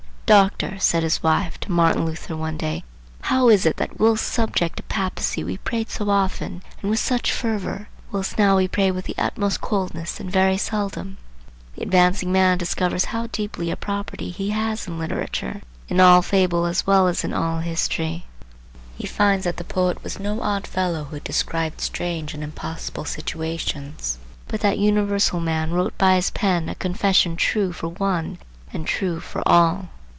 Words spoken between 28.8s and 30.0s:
true for all.